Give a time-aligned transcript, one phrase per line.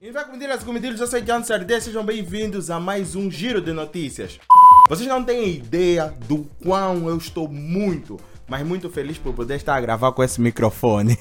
[0.00, 3.72] E vai comedilas, comedilos, eu sou Jan Sardé, sejam bem-vindos a mais um Giro de
[3.72, 4.38] Notícias.
[4.88, 8.16] Vocês não têm ideia do quão eu estou muito,
[8.46, 11.18] mas muito feliz por poder estar a gravar com esse microfone.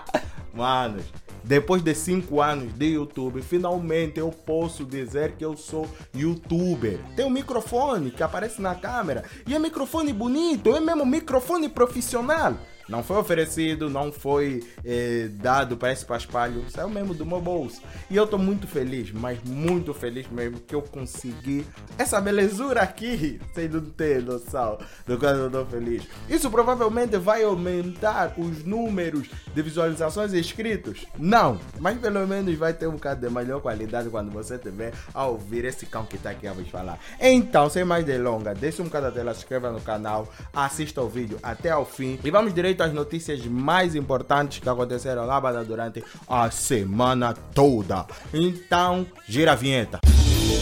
[0.54, 1.04] Manos,
[1.44, 6.98] depois de 5 anos de YouTube, finalmente eu posso dizer que eu sou youtuber.
[7.14, 12.54] Tem um microfone que aparece na câmera e é microfone bonito, é mesmo microfone profissional.
[12.88, 17.80] Não foi oferecido, não foi eh, dado para esse paspalho, saiu mesmo do meu bolso.
[18.10, 21.64] E eu estou muito feliz, mas muito feliz mesmo que eu consegui
[21.96, 26.04] essa belezura aqui, sem não ter noção do quanto eu estou feliz.
[26.28, 31.06] Isso provavelmente vai aumentar os números de visualizações e inscritos?
[31.18, 35.26] Não, mas pelo menos vai ter um bocado de melhor qualidade quando você tiver a
[35.26, 36.98] ouvir esse cão que está aqui a vos falar.
[37.20, 41.08] Então, sem mais delongas, deixa um bocado a tela, se inscreva no canal, assista o
[41.08, 46.50] vídeo até ao fim e vamos às notícias mais importantes que aconteceram lá durante a
[46.50, 48.06] semana toda.
[48.32, 50.00] Então, gira a vinheta.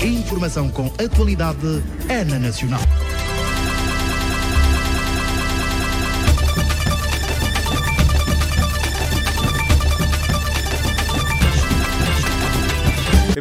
[0.03, 2.81] Informação com atualidade é na Nacional.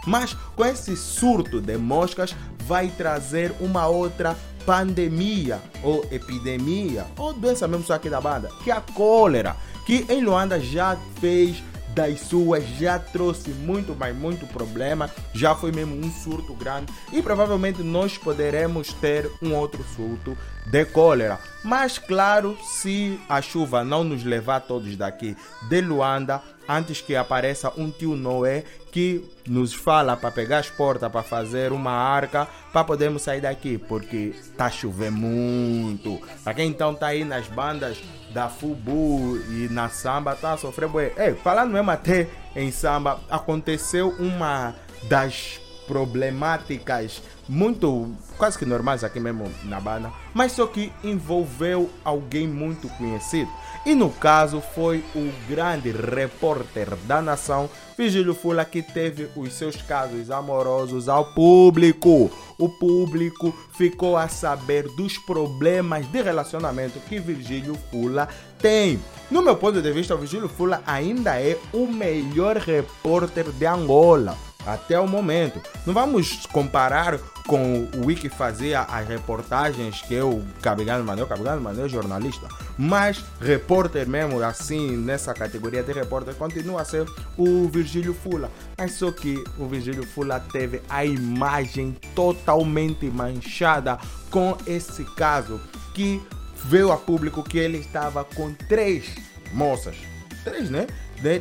[0.07, 2.35] mas com esse surto de moscas
[2.67, 8.71] vai trazer uma outra pandemia ou epidemia ou doença mesmo só aqui da banda, que
[8.71, 9.57] é a cólera,
[9.87, 11.63] que em Luanda já fez
[11.97, 15.11] das suas já trouxe muito, mas muito problema.
[15.33, 20.37] Já foi mesmo um surto grande e provavelmente nós poderemos ter um outro surto
[20.67, 21.41] de cólera.
[21.65, 25.35] Mas claro, se a chuva não nos levar todos daqui
[25.71, 31.11] de Luanda, antes que apareça um tio Noé que nos fala para pegar as portas
[31.11, 36.21] para fazer uma arca para podermos sair daqui, porque tá chovendo muito.
[36.43, 37.99] Para quem então tá aí nas bandas
[38.33, 40.57] da Fubu e na samba tá
[40.91, 41.13] bué.
[41.17, 44.75] Ei, falando mesmo até em samba, aconteceu uma
[45.09, 52.47] das problemáticas muito quase que normais aqui mesmo na banda, mas só que envolveu alguém
[52.47, 53.51] muito conhecido.
[53.85, 59.81] E no caso foi o grande repórter da nação, Vigílio Fula, que teve os seus
[59.81, 62.31] casos amorosos ao público.
[62.59, 68.99] O público ficou a saber dos problemas de relacionamento que Virgílio Fula tem.
[69.31, 74.37] No meu ponto de vista, o Virgílio Fula ainda é o melhor repórter de Angola
[74.67, 75.61] até o momento.
[75.87, 81.87] Não vamos comparar com o Wiki fazia as reportagens que eu, Cabigano Manuel, Cabigano Manuel
[81.87, 87.07] é jornalista, mas repórter mesmo, assim, nessa categoria de repórter, continua a ser
[87.37, 88.51] o Virgílio Fula.
[88.77, 93.99] Mas só que o Virgílio Fula teve a imagem totalmente manchada
[94.31, 95.61] com esse caso
[95.95, 96.21] que
[96.65, 99.15] veio a público que ele estava com três
[99.53, 99.97] moças.
[100.43, 100.87] Três, né?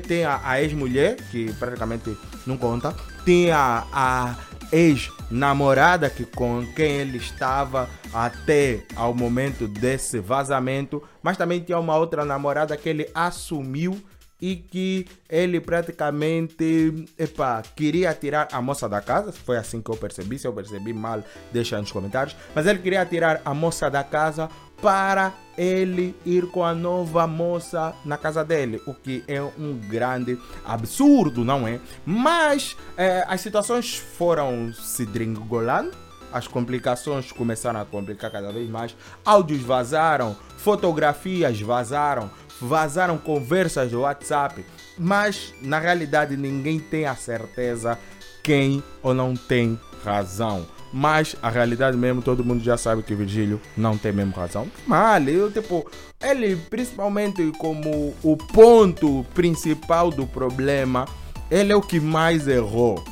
[0.07, 2.15] Tem a, a ex-mulher, que praticamente
[2.45, 2.95] não conta.
[3.25, 4.35] Tem a, a
[4.71, 11.97] ex-namorada que com quem ele estava até ao momento desse vazamento, mas também tinha uma
[11.97, 13.99] outra namorada que ele assumiu
[14.41, 19.31] e que ele praticamente epa, queria tirar a moça da casa.
[19.31, 20.37] Foi assim que eu percebi.
[20.37, 22.35] Se eu percebi mal, deixa nos comentários.
[22.53, 24.49] Mas ele queria tirar a moça da casa
[24.85, 30.37] para ele ir com a nova moça na casa dele, o que é um grande
[30.63, 31.79] absurdo, não é?
[32.05, 35.91] Mas eh, as situações foram se dringolando
[36.31, 38.95] as complicações começaram a complicar cada vez mais.
[39.23, 42.29] Áudios vazaram, fotografias vazaram,
[42.61, 44.63] vazaram conversas do WhatsApp,
[44.99, 47.97] mas na realidade ninguém tem a certeza
[48.43, 50.74] quem ou não tem razão.
[50.97, 54.65] Mas a realidade mesmo, todo mundo já sabe que Virgílio não tem mesmo razão.
[54.87, 55.85] Mal, eu tipo,
[56.23, 61.05] ele principalmente como o ponto principal do problema,
[61.51, 63.03] ele é o que mais errou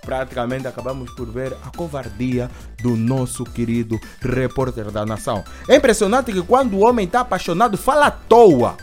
[0.00, 2.50] praticamente acabamos por ver a covardia
[2.82, 5.42] do nosso querido repórter da nação.
[5.66, 8.76] É impressionante que quando o homem está apaixonado, fala à toa.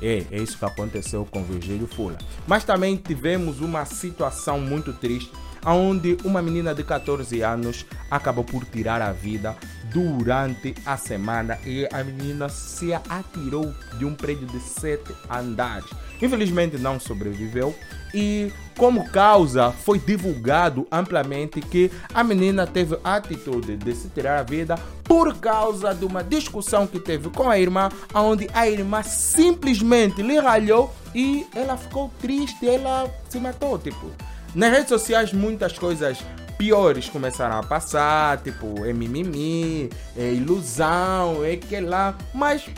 [0.00, 2.16] É, é isso que aconteceu com Virgílio Fula.
[2.46, 5.32] Mas também tivemos uma situação muito triste
[5.74, 9.56] onde uma menina de 14 anos acabou por tirar a vida
[9.92, 15.88] durante a semana e a menina se atirou de um prédio de sete andares.
[16.20, 17.74] Infelizmente não sobreviveu
[18.12, 24.38] e como causa foi divulgado amplamente que a menina teve a atitude de se tirar
[24.38, 29.02] a vida por causa de uma discussão que teve com a irmã, onde a irmã
[29.02, 34.10] simplesmente lhe ralhou e ela ficou triste, ela se matou, tipo.
[34.58, 36.18] Nas redes sociais muitas coisas
[36.58, 42.68] piores começaram a passar, tipo, é mimimi, é ilusão, é que lá, mas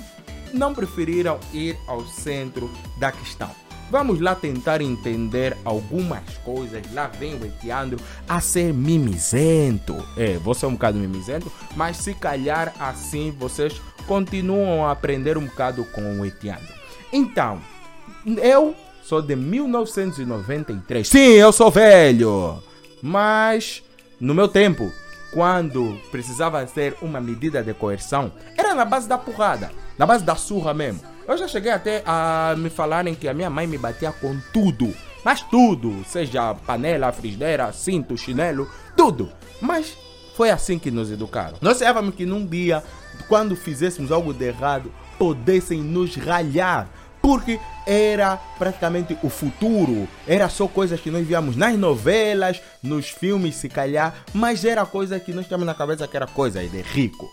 [0.52, 3.50] não preferiram ir ao centro da questão.
[3.90, 6.82] Vamos lá tentar entender algumas coisas.
[6.92, 7.98] Lá vem o Etiandro
[8.28, 9.96] a ser mimizento.
[10.18, 15.46] É, você é um bocado mimizento, mas se calhar assim vocês continuam a aprender um
[15.46, 16.74] bocado com o Etiandro.
[17.10, 17.58] Então,
[18.26, 18.76] eu
[19.10, 21.08] sou de 1993.
[21.08, 22.62] Sim, eu sou velho.
[23.02, 23.82] Mas
[24.20, 24.92] no meu tempo,
[25.32, 30.36] quando precisava ser uma medida de coerção, era na base da porrada, na base da
[30.36, 31.00] surra mesmo.
[31.26, 34.94] Eu já cheguei até a me falarem que a minha mãe me batia com tudo.
[35.24, 39.28] Mas tudo, seja panela, frigideira, cinto, chinelo, tudo.
[39.60, 39.98] Mas
[40.36, 41.58] foi assim que nos educaram.
[41.60, 42.80] Nós sabíamos que num dia,
[43.28, 46.88] quando fizéssemos algo de errado, pudessem nos ralhar
[47.20, 50.08] porque era praticamente o futuro.
[50.26, 55.18] Era só coisas que nós víamos nas novelas, nos filmes, se calhar, mas era coisa
[55.20, 57.30] que nós tínhamos na cabeça que era coisa de rico.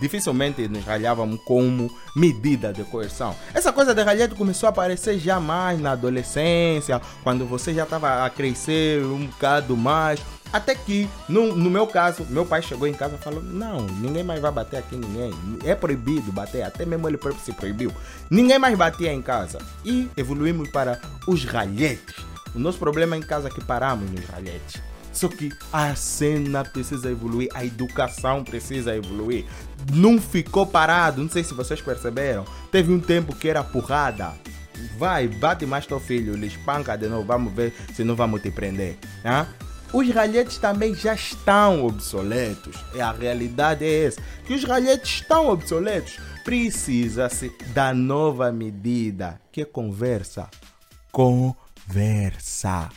[0.00, 3.34] Dificilmente nos ralhávamos como medida de coerção.
[3.52, 8.24] Essa coisa de ralhado começou a aparecer já mais na adolescência, quando você já estava
[8.24, 10.20] a crescer um bocado mais
[10.52, 14.24] até que, no, no meu caso, meu pai chegou em casa e falou: Não, ninguém
[14.24, 15.32] mais vai bater aqui ninguém.
[15.64, 17.92] É proibido bater, até mesmo ele próprio se proibiu.
[18.28, 19.58] Ninguém mais batia em casa.
[19.84, 22.16] E evoluímos para os ralhetes.
[22.54, 24.82] O nosso problema é em casa que paramos nos ralhetes.
[25.12, 29.44] Só que a cena precisa evoluir, a educação precisa evoluir.
[29.92, 32.44] Não ficou parado, não sei se vocês perceberam.
[32.70, 34.32] Teve um tempo que era porrada.
[34.96, 38.50] Vai, bate mais teu filho, ele espanca de novo, vamos ver se não vamos te
[38.50, 38.96] prender.
[39.24, 39.46] Hein?
[39.92, 42.76] Os ralhetes também já estão obsoletos.
[42.94, 46.18] E a realidade é essa, que os ralhetes estão obsoletos.
[46.44, 50.48] Precisa-se da nova medida, que é conversa.
[51.10, 52.88] Conversa.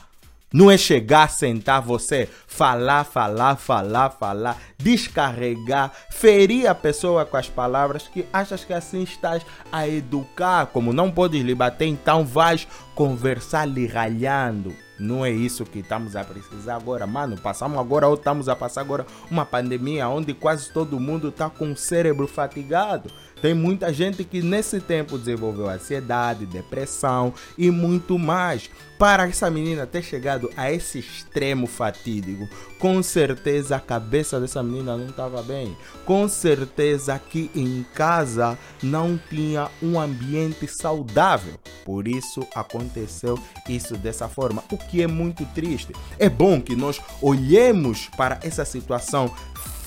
[0.53, 7.49] Não é chegar, sentar você, falar, falar, falar, falar, descarregar, ferir a pessoa com as
[7.49, 10.67] palavras que achas que assim estás a educar.
[10.67, 14.75] Como não podes lhe bater, então vais conversar lhe ralhando.
[15.03, 17.37] Não é isso que estamos a precisar agora, mano.
[17.37, 21.73] Passamos agora ou estamos a passar agora uma pandemia onde quase todo mundo está com
[21.73, 23.11] o cérebro fatigado.
[23.43, 28.69] Tem muita gente que nesse tempo desenvolveu ansiedade, depressão e muito mais.
[28.97, 32.47] Para essa menina ter chegado a esse extremo fatídico,
[32.79, 35.75] com certeza a cabeça dessa menina não estava bem.
[36.05, 41.59] Com certeza que em casa não tinha um ambiente saudável.
[41.83, 45.93] Por isso aconteceu isso dessa forma, o que é muito triste.
[46.17, 49.29] É bom que nós olhemos para essa situação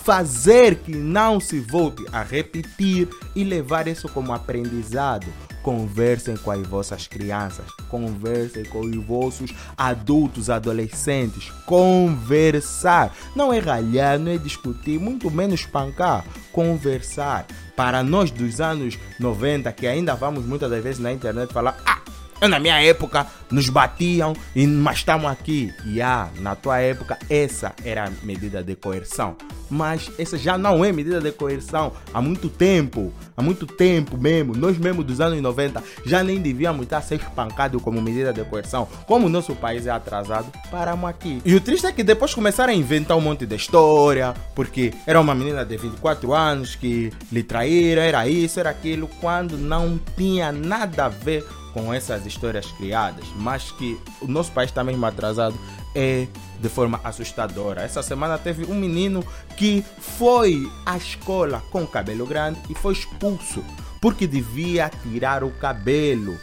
[0.07, 5.27] fazer que não se volte a repetir e levar isso como aprendizado.
[5.65, 11.51] Conversem com as vossas crianças, conversem com os vossos adultos, adolescentes.
[11.67, 13.13] Conversar.
[13.35, 16.25] Não é ralhar, não é discutir, muito menos espancar.
[16.53, 17.45] Conversar.
[17.75, 22.01] Para nós dos anos 90, que ainda vamos muitas das vezes na internet falar: ah,
[22.41, 25.73] Na minha época nos batiam, e mas estamos aqui.
[25.85, 29.37] E ah, na tua época essa era a medida de coerção.
[29.69, 33.13] Mas essa já não é medida de coerção há muito tempo.
[33.37, 34.55] Há muito tempo mesmo.
[34.55, 38.87] Nós mesmo dos anos 90 já nem devíamos estar sendo espancados como medida de coerção.
[39.07, 41.43] Como o nosso país é atrasado, paramos aqui.
[41.45, 45.21] E o triste é que depois começaram a inventar um monte de história, porque era
[45.21, 50.53] uma menina de 24 anos que lhe traíram, era isso, era aquilo, quando não tinha
[50.53, 51.45] nada a ver
[51.77, 55.55] com essas histórias criadas, mas que o nosso país está mesmo atrasado
[55.95, 56.27] é
[56.59, 57.83] de forma assustadora.
[57.83, 59.23] Essa semana teve um menino
[59.59, 63.63] que foi à escola com cabelo grande e foi expulso
[64.01, 66.39] porque devia tirar o cabelo.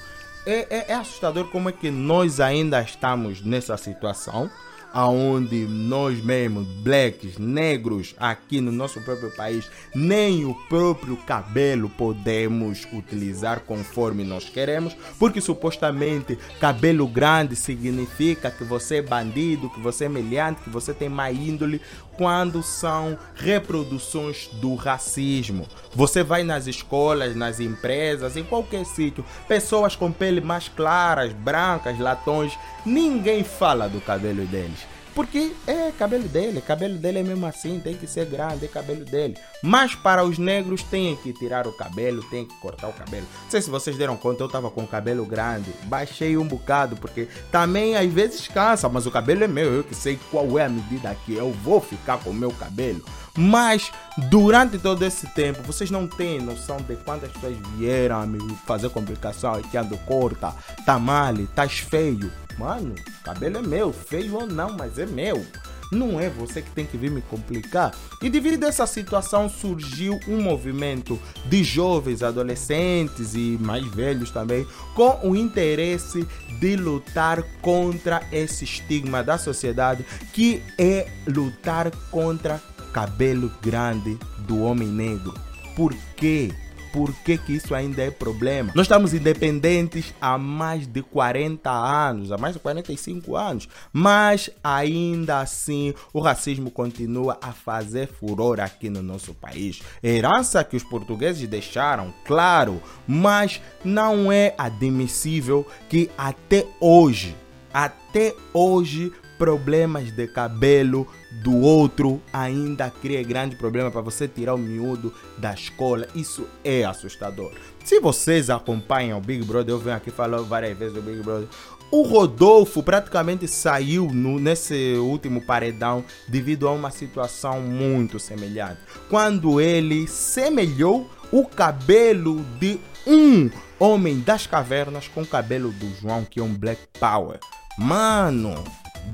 [0.45, 4.51] É, é, é assustador como é que nós ainda estamos nessa situação
[4.93, 12.87] aonde nós mesmos, blacks, negros, aqui no nosso próprio país, nem o próprio cabelo podemos
[12.93, 20.05] utilizar conforme nós queremos, porque supostamente cabelo grande significa que você é bandido, que você
[20.05, 21.81] é meliante, que você tem má índole,
[22.17, 25.67] quando são reproduções do racismo.
[25.95, 31.97] Você vai nas escolas, nas empresas, em qualquer sítio, pessoas com pele mais claras, brancas,
[31.99, 34.82] latões, ninguém fala do cabelo deles.
[35.15, 39.05] Porque é cabelo dele, cabelo dele é mesmo assim, tem que ser grande, é cabelo
[39.05, 39.37] dele.
[39.61, 43.27] Mas para os negros tem que tirar o cabelo, tem que cortar o cabelo.
[43.43, 46.95] Não sei se vocês deram conta, eu tava com o cabelo grande, baixei um bocado,
[46.95, 50.65] porque também às vezes cansa, mas o cabelo é meu, eu que sei qual é
[50.65, 53.03] a medida que eu vou ficar com o meu cabelo.
[53.35, 53.91] Mas
[54.29, 59.59] durante todo esse tempo, vocês não têm noção de quantas pessoas vieram me fazer complicação
[59.61, 60.53] que ando corta,
[60.85, 62.31] tá mal, tá feio.
[62.57, 65.45] Mano, cabelo é meu, feio ou não, mas é meu.
[65.91, 67.93] Não é você que tem que vir me complicar.
[68.21, 75.19] E devido dessa situação surgiu um movimento de jovens, adolescentes e mais velhos também, com
[75.23, 76.27] o interesse
[76.59, 82.59] de lutar contra esse estigma da sociedade, que é lutar contra
[82.91, 85.33] cabelo grande do homem negro.
[85.75, 86.51] Por quê?
[86.93, 88.71] Por que, que isso ainda é problema?
[88.75, 95.39] Nós estamos independentes há mais de 40 anos, há mais de 45 anos, mas ainda
[95.39, 99.81] assim o racismo continua a fazer furor aqui no nosso país.
[100.03, 107.35] Herança que os portugueses deixaram, claro, mas não é admissível que até hoje,
[107.73, 114.57] até hoje, problemas de cabelo do outro ainda cria grande problema para você tirar o
[114.57, 116.07] miúdo da escola.
[116.15, 117.51] Isso é assustador.
[117.83, 121.47] Se vocês acompanham o Big Brother, eu venho aqui falando várias vezes do Big Brother.
[121.91, 128.79] O Rodolfo praticamente saiu no, nesse último paredão devido a uma situação muito semelhante.
[129.09, 133.49] Quando ele semelhou o cabelo de um
[133.79, 137.39] homem das cavernas com o cabelo do João, que é um Black Power.
[137.77, 138.63] Mano,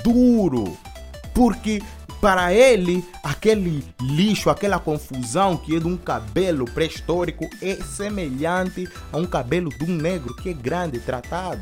[0.03, 0.77] duro.
[1.34, 1.81] Porque
[2.22, 9.17] para ele, aquele lixo, aquela confusão que é de um cabelo pré-histórico é semelhante a
[9.17, 11.62] um cabelo de um negro que é grande, tratado.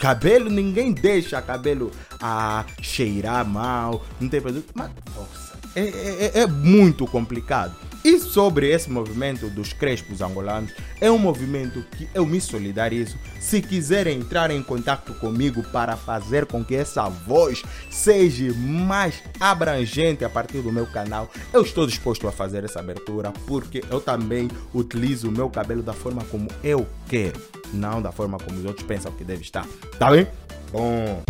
[0.00, 4.72] Cabelo, ninguém deixa cabelo a cheirar mal, não tem produto.
[4.74, 7.76] Mas, nossa, é, é, é muito complicado.
[8.04, 13.16] E sobre esse movimento dos crespos angolanos, é um movimento que eu me solidarizo.
[13.38, 20.24] Se quiserem entrar em contato comigo para fazer com que essa voz seja mais abrangente
[20.24, 24.50] a partir do meu canal, eu estou disposto a fazer essa abertura porque eu também
[24.74, 27.40] utilizo o meu cabelo da forma como eu quero,
[27.72, 29.66] não da forma como os outros pensam que deve estar.
[29.98, 30.26] Tá bem?
[30.72, 31.22] Bom.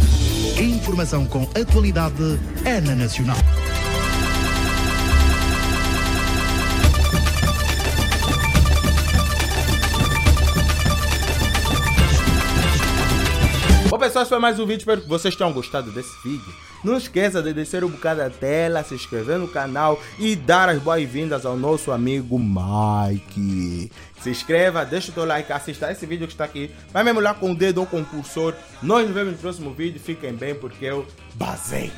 [0.58, 3.36] Informação com atualidade é na Nacional.
[14.12, 16.52] Pessoal, esse foi mais um vídeo, espero que vocês tenham gostado desse vídeo.
[16.84, 20.78] Não esqueça de descer um bocado da tela, se inscrever no canal e dar as
[20.82, 23.90] boas-vindas ao nosso amigo Mike.
[24.20, 26.70] Se inscreva, deixa o teu like, assista esse vídeo que está aqui.
[26.92, 28.54] Vai mesmo lá com o dedo ou com o cursor.
[28.82, 29.98] Nós nos vemos no próximo vídeo.
[29.98, 31.90] Fiquem bem porque eu basei.